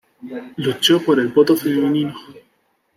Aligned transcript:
Luchó 0.57 0.99
por 1.05 1.19
el 1.19 1.27
voto 1.27 1.55
femenino. 1.55 2.15